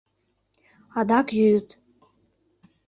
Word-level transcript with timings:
Адак 0.99 1.27
йӱыт. 1.37 1.67